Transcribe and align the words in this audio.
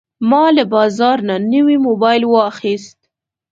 ما 0.29 0.43
له 0.55 0.63
بازار 0.73 1.17
نه 1.29 1.35
نوی 1.53 1.77
موبایل 1.87 2.23
واخیست. 2.27 2.99